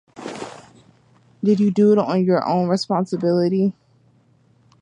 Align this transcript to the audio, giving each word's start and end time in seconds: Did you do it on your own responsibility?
Did 1.43 1.59
you 1.59 1.69
do 1.69 1.91
it 1.91 1.99
on 1.99 2.25
your 2.25 2.43
own 2.49 2.67
responsibility? 2.69 3.73